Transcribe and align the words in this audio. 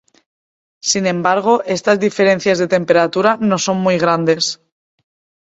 Sin 0.91 1.05
embargo, 1.05 1.53
estas 1.75 1.99
diferencias 2.05 2.57
de 2.57 2.67
temperatura 2.75 3.37
no 3.49 3.57
son 3.59 3.77
muy 3.85 3.97
grandes. 3.99 4.43